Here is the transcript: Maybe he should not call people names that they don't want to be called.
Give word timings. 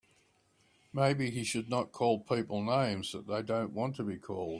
Maybe 0.93 1.29
he 1.29 1.43
should 1.43 1.69
not 1.69 1.91
call 1.91 2.19
people 2.21 2.63
names 2.63 3.11
that 3.11 3.27
they 3.27 3.43
don't 3.43 3.71
want 3.73 3.95
to 3.97 4.03
be 4.03 4.17
called. 4.17 4.49